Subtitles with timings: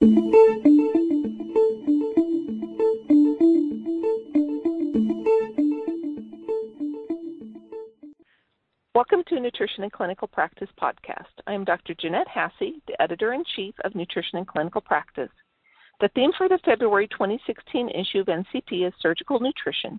[0.00, 0.12] Welcome
[9.26, 11.24] to Nutrition and Clinical Practice podcast.
[11.48, 11.94] I am Dr.
[11.94, 12.52] Jeanette Hasse,
[12.86, 15.32] the editor in chief of Nutrition and Clinical Practice.
[16.00, 19.98] The theme for the February 2016 issue of NCP is surgical nutrition.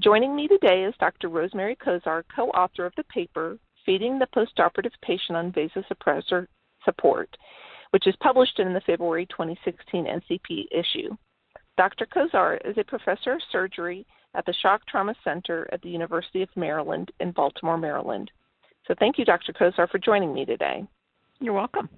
[0.00, 1.30] Joining me today is Dr.
[1.30, 6.46] Rosemary Kozar, co author of the paper Feeding the Postoperative Patient on Vasopressor
[6.84, 7.34] Support,
[7.90, 11.16] which is published in the February 2016 NCP issue.
[11.76, 12.06] Dr.
[12.06, 16.48] Kozar is a professor of surgery at the Shock Trauma Center at the University of
[16.56, 18.30] Maryland in Baltimore, Maryland.
[18.86, 19.52] So thank you, Dr.
[19.52, 20.84] Kozar, for joining me today.
[21.40, 21.88] You're welcome.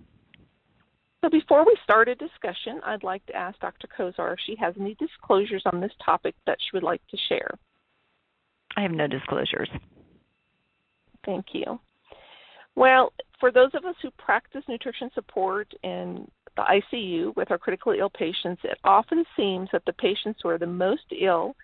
[1.24, 3.86] So before we start a discussion, I'd like to ask Dr.
[3.86, 7.50] Kozar if she has any disclosures on this topic that she would like to share.
[8.76, 9.68] I have no disclosures.
[11.24, 11.78] Thank you.
[12.74, 17.98] Well, for those of us who practice nutrition support in the ICU with our critically
[17.98, 21.54] ill patients, it often seems that the patients who are the most ill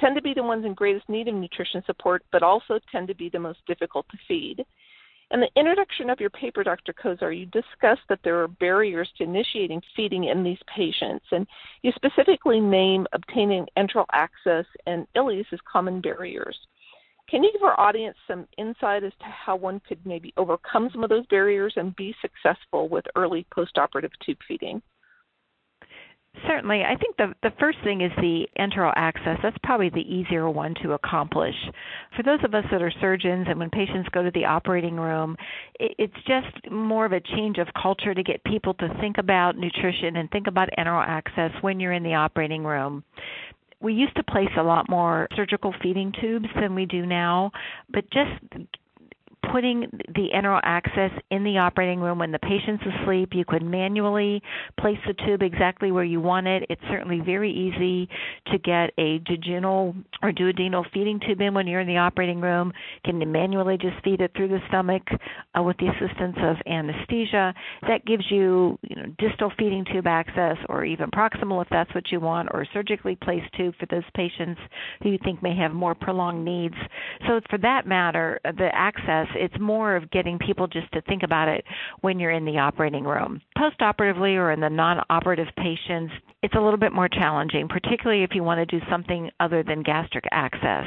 [0.00, 3.14] tend to be the ones in greatest need of nutrition support, but also tend to
[3.14, 4.64] be the most difficult to feed.
[5.30, 6.92] In the introduction of your paper, Dr.
[6.92, 11.46] Kozar, you discussed that there are barriers to initiating feeding in these patients, and
[11.82, 16.56] you specifically name obtaining enteral access and ileus as common barriers.
[17.28, 21.02] Can you give our audience some insight as to how one could maybe overcome some
[21.02, 24.82] of those barriers and be successful with early postoperative tube feeding?
[26.48, 26.82] Certainly.
[26.82, 29.38] I think the the first thing is the enteral access.
[29.42, 31.54] That's probably the easier one to accomplish.
[32.16, 35.36] For those of us that are surgeons and when patients go to the operating room,
[35.78, 39.56] it, it's just more of a change of culture to get people to think about
[39.56, 43.04] nutrition and think about enteral access when you're in the operating room
[43.84, 47.52] we used to place a lot more surgical feeding tubes than we do now,
[47.92, 48.32] but just
[49.52, 53.30] putting the enteral access in the operating room when the patient's asleep.
[53.32, 54.42] You could manually
[54.78, 56.64] place the tube exactly where you want it.
[56.68, 58.08] It's certainly very easy
[58.52, 62.72] to get a jejunal or duodenal feeding tube in when you're in the operating room.
[63.04, 65.02] You can manually just feed it through the stomach
[65.58, 67.54] uh, with the assistance of anesthesia.
[67.82, 72.10] That gives you, you know, distal feeding tube access or even proximal if that's what
[72.10, 74.60] you want, or surgically placed tube for those patients
[75.02, 76.74] who you think may have more prolonged needs.
[77.26, 81.48] So for that matter, the access it's more of getting people just to think about
[81.48, 81.64] it
[82.00, 83.40] when you're in the operating room.
[83.58, 86.12] Postoperatively or in the non-operative patients,
[86.42, 89.82] it's a little bit more challenging, particularly if you want to do something other than
[89.82, 90.86] gastric access.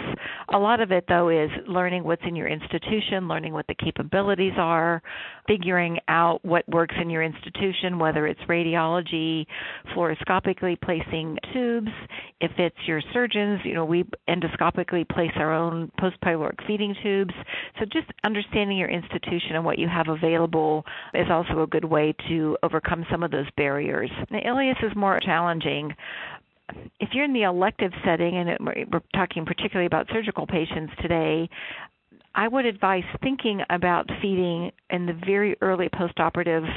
[0.53, 4.53] A lot of it though is learning what's in your institution, learning what the capabilities
[4.57, 5.01] are,
[5.45, 9.45] figuring out what works in your institution, whether it's radiology,
[9.93, 11.91] fluoroscopically placing tubes,
[12.39, 17.33] if it's your surgeons, you know, we endoscopically place our own post-pyloric feeding tubes.
[17.79, 22.15] So just understanding your institution and what you have available is also a good way
[22.29, 24.09] to overcome some of those barriers.
[24.29, 25.93] The ileus is more challenging
[26.99, 28.57] if you're in the elective setting, and
[28.91, 31.49] we're talking particularly about surgical patients today,
[32.37, 36.67] I would advise thinking about feeding in the very early postoperative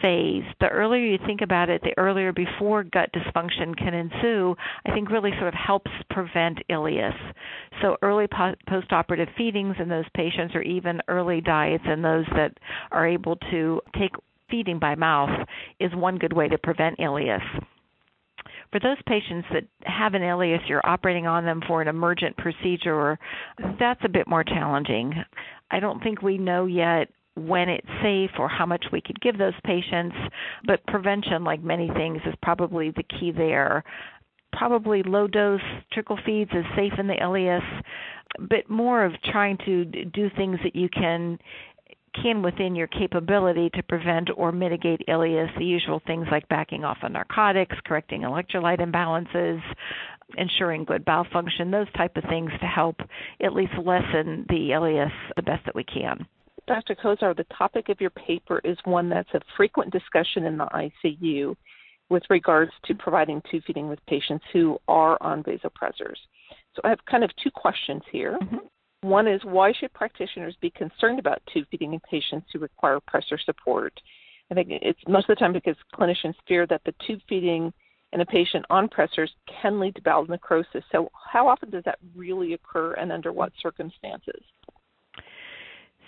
[0.00, 0.44] phase.
[0.60, 4.56] The earlier you think about it, the earlier before gut dysfunction can ensue,
[4.86, 7.14] I think really sort of helps prevent ileus.
[7.82, 12.56] So early po- postoperative feedings in those patients or even early diets in those that
[12.90, 14.12] are able to take
[14.50, 15.46] feeding by mouth
[15.80, 17.42] is one good way to prevent ileus
[18.74, 23.16] for those patients that have an ileus, you're operating on them for an emergent procedure,
[23.78, 25.14] that's a bit more challenging.
[25.70, 29.38] I don't think we know yet when it's safe or how much we could give
[29.38, 30.16] those patients,
[30.66, 33.84] but prevention, like many things, is probably the key there.
[34.52, 35.60] Probably low dose
[35.92, 37.62] trickle feeds is safe in the ileus,
[38.40, 41.38] but more of trying to do things that you can
[42.20, 46.98] can within your capability to prevent or mitigate ileus, the usual things like backing off
[47.02, 49.60] of narcotics, correcting electrolyte imbalances,
[50.36, 52.96] ensuring good bowel function, those type of things to help
[53.42, 56.26] at least lessen the ileus the best that we can.
[56.66, 56.94] Dr.
[56.94, 61.54] Kozar, the topic of your paper is one that's a frequent discussion in the ICU
[62.08, 66.16] with regards to providing tube feeding with patients who are on vasopressors.
[66.74, 68.38] So I have kind of two questions here.
[68.42, 68.56] Mm-hmm.
[69.04, 73.38] One is why should practitioners be concerned about tube feeding in patients who require pressor
[73.44, 73.92] support?
[74.50, 77.70] I think it's most of the time because clinicians fear that the tube feeding
[78.14, 79.28] in a patient on pressors
[79.60, 80.82] can lead to bowel necrosis.
[80.90, 84.42] So, how often does that really occur and under what circumstances?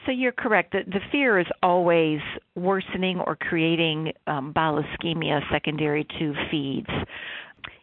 [0.06, 0.72] So you're correct.
[0.72, 2.20] The, the fear is always
[2.54, 6.88] worsening or creating um, bowel ischemia secondary to feeds.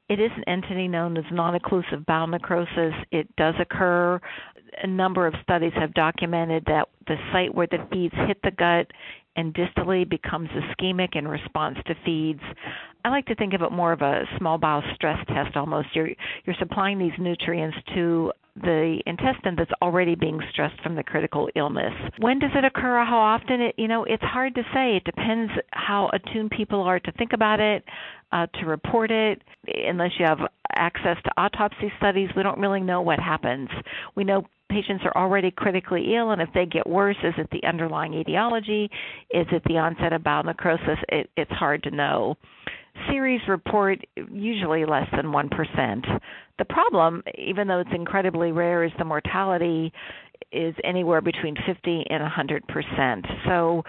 [0.10, 2.94] It is an entity known as non-occlusive bowel necrosis.
[3.12, 4.20] It does occur
[4.82, 8.88] a number of studies have documented that the site where the feeds hit the gut
[9.36, 12.42] and distally becomes ischemic in response to feeds.
[13.06, 15.90] I like to think of it more of a small bowel stress test almost.
[15.94, 16.10] You're
[16.46, 21.92] you're supplying these nutrients to the intestine that's already being stressed from the critical illness.
[22.20, 23.04] When does it occur?
[23.04, 23.60] How often?
[23.60, 24.98] It you know it's hard to say.
[24.98, 27.84] It depends how attuned people are to think about it,
[28.34, 29.42] uh, to report it.
[29.68, 30.40] Unless you have
[30.76, 33.70] access to autopsy studies, we don't really know what happens.
[34.16, 37.66] We know patients are already critically ill, and if they get worse, is it the
[37.68, 38.90] underlying etiology?
[39.30, 40.98] Is it the onset of bowel necrosis?
[41.10, 42.36] It, it's hard to know.
[43.10, 44.00] Series report
[44.32, 46.20] usually less than 1%.
[46.58, 49.92] The problem, even though it's incredibly rare, is the mortality
[50.52, 53.46] is anywhere between 50 and 100%.
[53.46, 53.84] So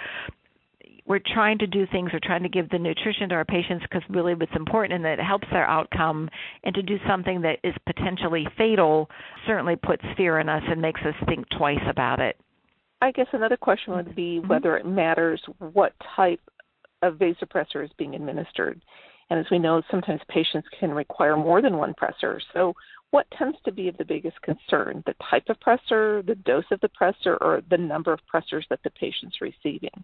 [1.07, 4.03] we're trying to do things, we're trying to give the nutrition to our patients because
[4.09, 6.31] really what's important and that helps their outcome,
[6.65, 9.11] and to do something that is potentially fatal
[9.47, 12.37] certainly puts fear in us and makes us think twice about it.
[13.03, 14.49] I guess another question would be mm-hmm.
[14.49, 16.41] whether it matters what type
[17.03, 18.81] of vasopressor is being administered.
[19.29, 22.41] And as we know, sometimes patients can require more than one pressor.
[22.53, 22.73] So,
[23.11, 25.03] what tends to be of the biggest concern?
[25.07, 28.81] The type of pressor, the dose of the pressor, or the number of pressors that
[28.83, 30.03] the patient's receiving?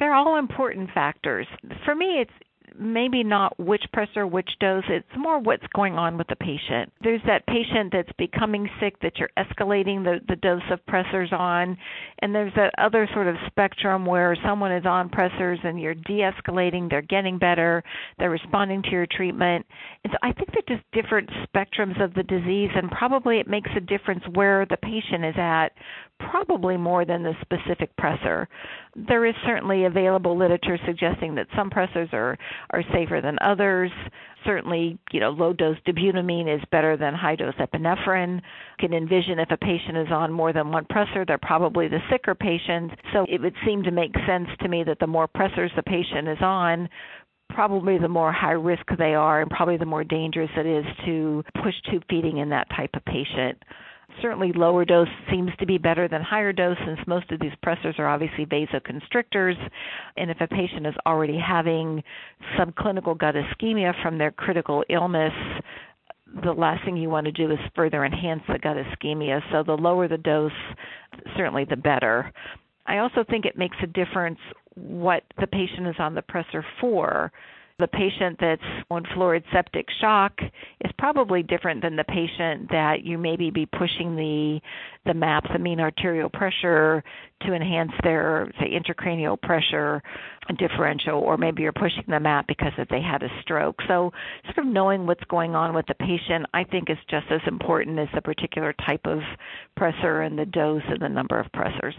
[0.00, 1.46] They're all important factors.
[1.84, 2.32] For me, it's
[2.78, 4.84] maybe not which pressor, which dose.
[4.88, 6.92] It's more what's going on with the patient.
[7.02, 11.76] There's that patient that's becoming sick that you're escalating the, the dose of pressors on,
[12.20, 16.88] and there's that other sort of spectrum where someone is on pressors and you're de-escalating,
[16.88, 17.82] they're getting better,
[18.18, 19.66] they're responding to your treatment.
[20.04, 23.70] And so I think they're just different spectrums of the disease, and probably it makes
[23.76, 25.72] a difference where the patient is at
[26.30, 28.46] probably more than the specific pressor.
[28.94, 32.36] There is certainly available literature suggesting that some pressors are,
[32.70, 33.90] are safer than others.
[34.44, 38.36] Certainly, you know, low dose dobutamine is better than high dose epinephrine.
[38.36, 42.00] You can envision if a patient is on more than one pressor, they're probably the
[42.10, 42.92] sicker patient.
[43.12, 46.28] So it would seem to make sense to me that the more pressors the patient
[46.28, 46.88] is on,
[47.50, 51.42] probably the more high risk they are and probably the more dangerous it is to
[51.62, 53.60] push tube feeding in that type of patient
[54.22, 57.98] certainly lower dose seems to be better than higher dose since most of these pressors
[57.98, 59.56] are obviously vasoconstrictors.
[60.16, 62.02] And if a patient is already having
[62.58, 65.32] subclinical gut ischemia from their critical illness,
[66.44, 69.40] the last thing you want to do is further enhance the gut ischemia.
[69.52, 70.52] So the lower the dose,
[71.36, 72.32] certainly the better.
[72.86, 74.38] I also think it makes a difference
[74.74, 77.32] what the patient is on the pressor for
[77.80, 80.40] the patient that's on fluoride septic shock
[80.84, 84.60] is probably different than the patient that you maybe be pushing the
[85.06, 87.02] the MAP, the mean arterial pressure,
[87.42, 90.02] to enhance their say intracranial pressure
[90.58, 93.76] differential, or maybe you're pushing the MAP because that they had a stroke.
[93.88, 94.12] So
[94.44, 97.98] sort of knowing what's going on with the patient, I think is just as important
[97.98, 99.20] as the particular type of
[99.78, 101.94] pressor and the dose and the number of pressors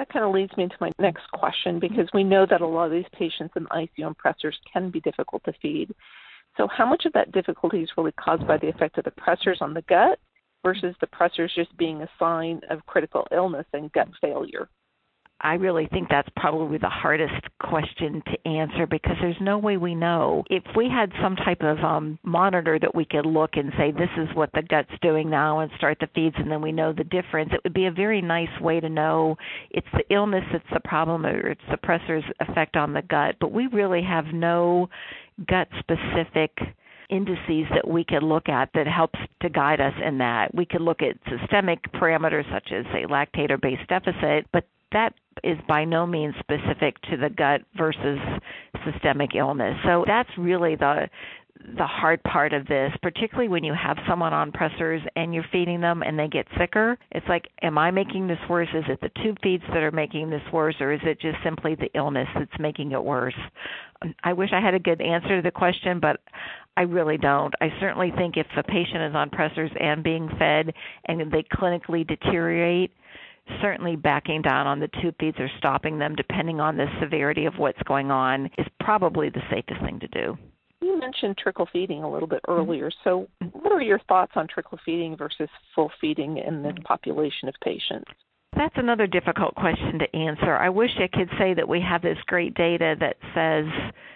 [0.00, 2.86] that kind of leads me to my next question because we know that a lot
[2.86, 5.94] of these patients in ICU and pressors can be difficult to feed.
[6.56, 9.60] So, how much of that difficulty is really caused by the effect of the pressors
[9.60, 10.18] on the gut
[10.64, 14.70] versus the pressors just being a sign of critical illness and gut failure?
[15.42, 19.94] I really think that's probably the hardest question to answer because there's no way we
[19.94, 20.44] know.
[20.50, 24.10] If we had some type of um, monitor that we could look and say, this
[24.18, 27.04] is what the gut's doing now and start the feeds and then we know the
[27.04, 29.36] difference, it would be a very nice way to know
[29.70, 33.36] it's the illness that's the problem or it's the pressor's effect on the gut.
[33.40, 34.90] But we really have no
[35.48, 36.50] gut specific
[37.10, 40.54] indices that we could look at that helps to guide us in that.
[40.54, 45.14] We could look at systemic parameters such as say lactate or base deficit, but that
[45.44, 48.18] is by no means specific to the gut versus
[48.84, 49.76] systemic illness.
[49.84, 51.08] So that's really the
[51.76, 55.80] the hard part of this, particularly when you have someone on pressors and you're feeding
[55.80, 56.96] them and they get sicker.
[57.12, 58.68] It's like, am I making this worse?
[58.74, 61.74] Is it the tube feeds that are making this worse, or is it just simply
[61.74, 63.34] the illness that's making it worse?
[64.24, 66.20] I wish I had a good answer to the question, but
[66.76, 67.54] I really don't.
[67.60, 70.72] I certainly think if a patient is on pressors and being fed
[71.06, 72.92] and they clinically deteriorate,
[73.60, 77.54] certainly backing down on the tube feeds or stopping them, depending on the severity of
[77.58, 80.38] what's going on, is probably the safest thing to do.
[80.80, 82.90] You mentioned trickle feeding a little bit earlier.
[83.04, 87.54] So, what are your thoughts on trickle feeding versus full feeding in the population of
[87.62, 88.10] patients?
[88.56, 90.56] That's another difficult question to answer.
[90.56, 93.66] I wish I could say that we have this great data that says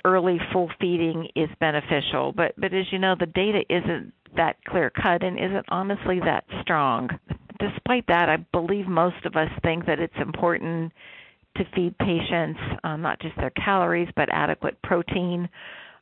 [0.05, 4.91] early full feeding is beneficial, but but as you know, the data isn't that clear
[4.91, 7.09] cut and isn't honestly that strong
[7.59, 10.93] despite that, I believe most of us think that it's important
[11.57, 15.49] to feed patients um, not just their calories, but adequate protein.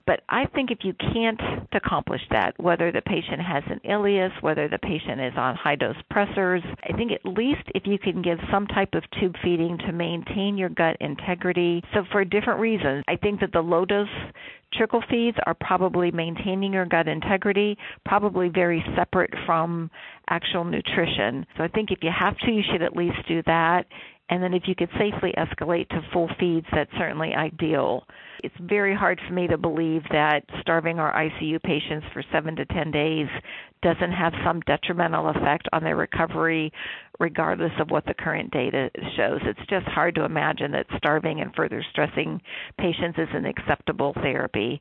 [0.06, 1.40] But I think if you can't
[1.72, 5.96] accomplish that, whether the patient has an ileus, whether the patient is on high dose
[6.12, 9.92] pressors, I think at least if you can give some type of tube feeding to
[9.92, 11.82] maintain your gut integrity.
[11.94, 14.08] So, for different reasons, I think that the low dose
[14.74, 19.90] trickle feeds are probably maintaining your gut integrity, probably very separate from
[20.28, 21.46] actual nutrition.
[21.56, 23.86] So I think if you have to, you should at least do that.
[24.32, 28.06] And then if you could safely escalate to full feeds, that's certainly ideal.
[28.42, 32.64] It's very hard for me to believe that starving our ICU patients for seven to
[32.64, 33.26] 10 days
[33.82, 36.72] doesn't have some detrimental effect on their recovery,
[37.20, 39.40] regardless of what the current data shows.
[39.44, 42.40] It's just hard to imagine that starving and further stressing
[42.78, 44.80] patients is an acceptable therapy.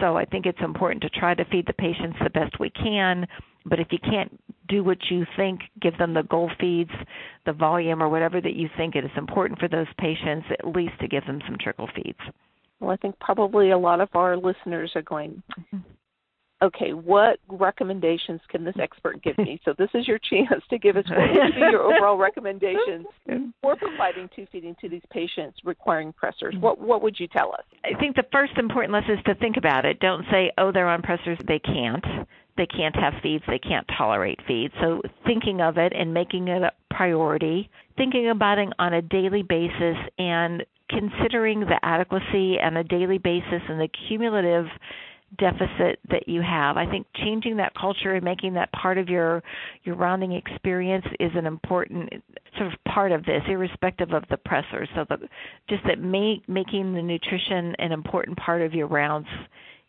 [0.00, 3.26] So I think it's important to try to feed the patients the best we can.
[3.68, 6.90] But if you can't do what you think, give them the goal feeds,
[7.44, 10.92] the volume, or whatever that you think it is important for those patients, at least
[11.00, 12.18] to give them some trickle feeds.
[12.80, 15.78] Well, I think probably a lot of our listeners are going, mm-hmm.
[16.62, 19.60] okay, what recommendations can this expert give me?
[19.64, 21.04] so this is your chance to give us
[21.56, 23.06] your overall recommendations
[23.62, 26.52] for providing tube feeding to these patients requiring pressors.
[26.52, 26.60] Mm-hmm.
[26.60, 27.64] What what would you tell us?
[27.84, 29.98] I think the first important lesson is to think about it.
[30.00, 32.04] Don't say, oh, they're on pressors, they can't.
[32.56, 34.74] They can't have feeds, they can't tolerate feeds.
[34.80, 39.42] So thinking of it and making it a priority, thinking about it on a daily
[39.42, 44.66] basis and considering the adequacy on a daily basis and the cumulative
[45.38, 46.76] deficit that you have.
[46.76, 49.42] I think changing that culture and making that part of your
[49.82, 52.10] your rounding experience is an important
[52.56, 54.86] sort of part of this, irrespective of the pressor.
[54.94, 55.28] So the,
[55.68, 59.26] just that make, making the nutrition an important part of your rounds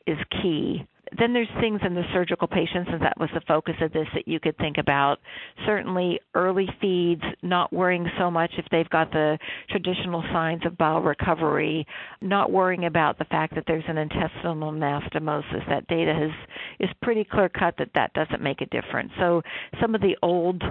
[0.08, 0.86] is key
[1.18, 4.28] then there's things in the surgical patients, and that was the focus of this that
[4.28, 5.18] you could think about.
[5.66, 9.38] Certainly, early feeds, not worrying so much if they've got the
[9.70, 11.86] traditional signs of bowel recovery,
[12.22, 15.68] not worrying about the fact that there's an intestinal anastomosis.
[15.70, 19.12] That data has is pretty clear cut that that doesn't make a difference.
[19.20, 19.42] So
[19.82, 20.64] some of the old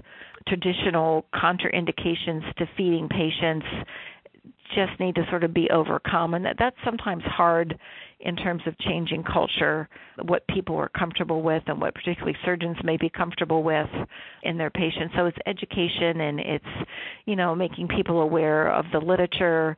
[0.48, 3.66] traditional contraindications to feeding patients
[4.74, 7.78] just need to sort of be overcome, and that, that's sometimes hard
[8.20, 9.88] in terms of changing culture,
[10.22, 13.88] what people are comfortable with, and what particularly surgeons may be comfortable with
[14.42, 15.12] in their patients.
[15.16, 16.88] So it's education and it's,
[17.26, 19.76] you know, making people aware of the literature.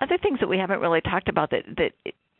[0.00, 1.92] Other things that we haven't really talked about that that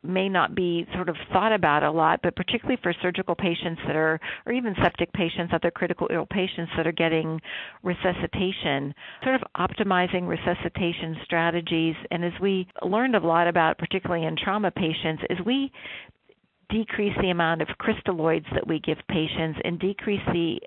[0.03, 3.97] may not be sort of thought about a lot, but particularly for surgical patients that
[3.97, 7.41] are, or even septic patients, other critical ill patients that are getting
[7.83, 11.97] resuscitation, sort of optimizing resuscitation strategies.
[12.11, 15.73] And as we learned a lot about, particularly in trauma patients, is we
[16.71, 20.61] decrease the amount of crystalloids that we give patients and decrease the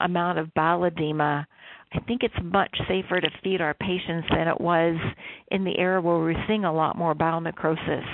[0.00, 1.46] amount of bowel edema
[1.92, 4.96] I think it's much safer to feed our patients than it was
[5.50, 8.04] in the era where we were seeing a lot more bowel necrosis.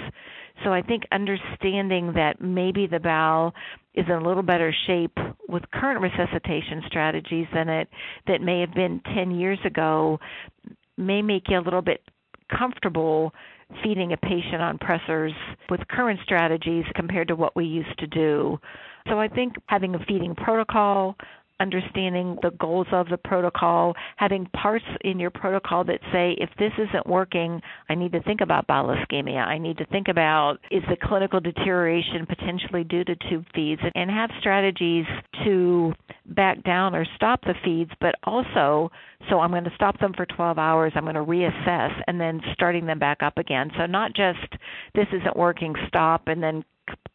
[0.63, 3.53] So I think understanding that maybe the bowel
[3.95, 5.17] is in a little better shape
[5.49, 7.89] with current resuscitation strategies than it
[8.27, 10.19] that may have been 10 years ago
[10.97, 12.03] may make you a little bit
[12.57, 13.33] comfortable
[13.83, 15.33] feeding a patient on pressors
[15.71, 18.59] with current strategies compared to what we used to do.
[19.09, 21.17] So I think having a feeding protocol,
[21.64, 26.73] understanding the goals of the protocol, having parts in your protocol that say, if this
[26.76, 29.47] isn't working, I need to think about bowel ischemia.
[29.47, 34.11] I need to think about is the clinical deterioration potentially due to tube feeds, and
[34.11, 35.06] have strategies
[35.44, 35.94] to
[36.26, 38.90] back down or stop the feeds, but also,
[39.30, 42.42] so I'm going to stop them for 12 hours, I'm going to reassess, and then
[42.52, 43.71] starting them back up again.
[43.78, 44.52] So not just
[44.94, 46.62] this isn't working, stop, and then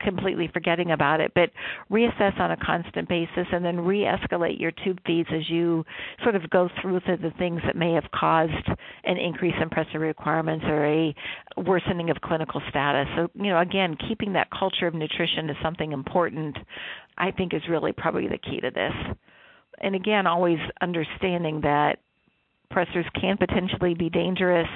[0.09, 1.49] completely forgetting about it, but
[1.91, 5.85] reassess on a constant basis and then re escalate your tube feeds as you
[6.23, 8.67] sort of go through the, things that may have caused
[9.03, 11.15] an increase in pressor requirements or a
[11.57, 13.07] worsening of clinical status.
[13.15, 16.57] So, you know, again, keeping that culture of nutrition is something important,
[17.17, 18.93] I think, is really probably the key to this.
[19.81, 21.99] And again, always understanding that
[22.71, 24.67] pressors can potentially be dangerous.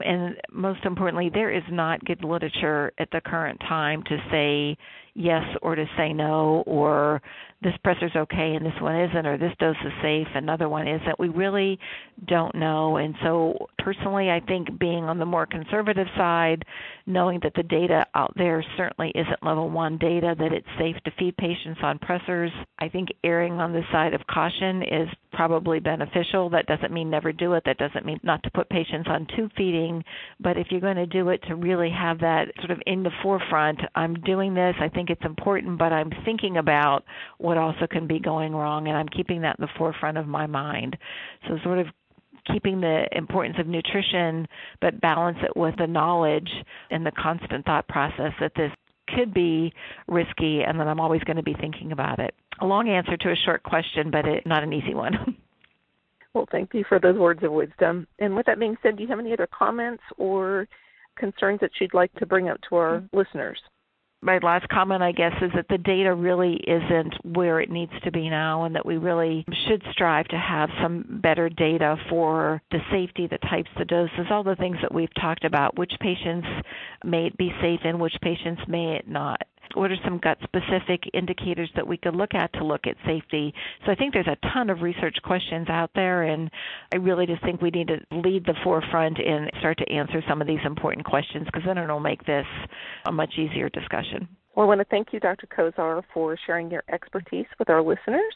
[0.00, 4.76] And most importantly, there is not good literature at the current time to say
[5.14, 7.22] yes or to say no or
[7.62, 11.20] this pressor's okay and this one isn't or this dose is safe another one isn't.
[11.20, 11.78] We really
[12.26, 12.96] don't know.
[12.96, 16.64] And so personally i think being on the more conservative side
[17.06, 21.10] knowing that the data out there certainly isn't level 1 data that it's safe to
[21.18, 26.48] feed patients on pressors i think erring on the side of caution is probably beneficial.
[26.50, 27.64] That doesn't mean never do it.
[27.66, 29.83] That doesn't mean not to put patients on tube feeding
[30.40, 33.10] but if you're going to do it to really have that sort of in the
[33.22, 37.04] forefront i'm doing this i think it's important, but I'm thinking about
[37.38, 40.46] what also can be going wrong, and I'm keeping that in the forefront of my
[40.46, 40.96] mind.
[41.48, 41.86] So, sort of
[42.52, 44.46] keeping the importance of nutrition,
[44.80, 46.50] but balance it with the knowledge
[46.90, 48.70] and the constant thought process that this
[49.14, 49.72] could be
[50.08, 52.34] risky, and that I'm always going to be thinking about it.
[52.60, 55.36] A long answer to a short question, but it, not an easy one.
[56.34, 58.06] well, thank you for those words of wisdom.
[58.18, 60.68] And with that being said, do you have any other comments or
[61.16, 63.16] concerns that you'd like to bring up to our mm-hmm.
[63.16, 63.58] listeners?
[64.24, 68.10] my last comment, I guess, is that the data really isn't where it needs to
[68.10, 72.78] be now, and that we really should strive to have some better data for the
[72.90, 76.48] safety, the types, the doses, all the things that we've talked about, which patients
[77.04, 79.42] may be safe in, which patients may it not
[79.76, 83.52] what are some gut specific indicators that we could look at to look at safety?
[83.84, 86.50] So I think there's a ton of research questions out there, and
[86.92, 90.40] I really just think we need to lead the forefront and start to answer some
[90.40, 92.46] of these important questions because then it'll make this
[93.06, 94.28] a much easier discussion.
[94.54, 95.46] Well, I want to thank you, Dr.
[95.46, 98.34] Kozar, for sharing your expertise with our listeners.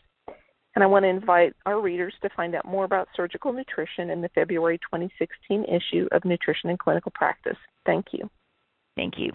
[0.75, 4.21] And I want to invite our readers to find out more about surgical nutrition in
[4.21, 7.57] the February 2016 issue of Nutrition and Clinical Practice.
[7.87, 8.29] Thank you.
[8.97, 9.33] Thank you.